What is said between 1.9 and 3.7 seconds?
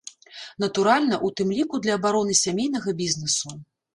абароны сямейнага бізнесу.